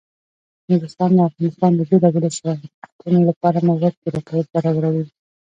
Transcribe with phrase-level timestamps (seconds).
[0.71, 4.21] نورستان د افغانستان د بیلابیلو صنعتونو لپاره مواد پوره
[4.53, 5.05] برابروي.